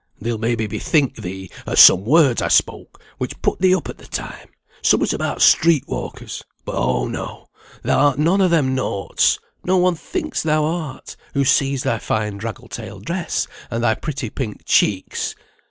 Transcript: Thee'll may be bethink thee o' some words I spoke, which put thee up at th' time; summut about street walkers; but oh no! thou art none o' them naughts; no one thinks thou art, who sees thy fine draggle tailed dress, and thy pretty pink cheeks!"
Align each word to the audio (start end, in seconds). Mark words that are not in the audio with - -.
Thee'll 0.19 0.39
may 0.39 0.55
be 0.55 0.65
bethink 0.65 1.17
thee 1.17 1.51
o' 1.67 1.75
some 1.75 2.05
words 2.05 2.41
I 2.41 2.47
spoke, 2.47 2.99
which 3.19 3.39
put 3.43 3.59
thee 3.59 3.75
up 3.75 3.87
at 3.87 3.99
th' 3.99 4.09
time; 4.09 4.49
summut 4.81 5.13
about 5.13 5.43
street 5.43 5.83
walkers; 5.85 6.41
but 6.65 6.73
oh 6.73 7.07
no! 7.07 7.49
thou 7.83 8.07
art 8.07 8.17
none 8.17 8.41
o' 8.41 8.47
them 8.47 8.73
naughts; 8.73 9.37
no 9.63 9.77
one 9.77 9.93
thinks 9.93 10.41
thou 10.41 10.65
art, 10.65 11.15
who 11.35 11.45
sees 11.45 11.83
thy 11.83 11.99
fine 11.99 12.37
draggle 12.39 12.67
tailed 12.67 13.05
dress, 13.05 13.47
and 13.69 13.83
thy 13.83 13.93
pretty 13.93 14.31
pink 14.31 14.63
cheeks!" 14.65 15.35